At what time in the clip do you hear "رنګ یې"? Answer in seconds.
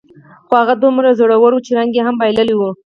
1.79-2.01